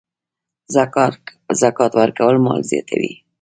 زکات 1.61 1.91
ورکول 2.01 2.35
مال 2.45 2.61
زیاتوي. 2.69 3.13